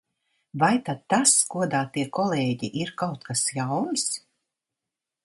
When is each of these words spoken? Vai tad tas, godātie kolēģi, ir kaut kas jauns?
Vai 0.61 0.69
tad 0.87 1.01
tas, 1.13 1.33
godātie 1.55 2.05
kolēģi, 2.19 2.71
ir 2.85 2.95
kaut 3.03 3.29
kas 3.29 3.45
jauns? 3.59 4.07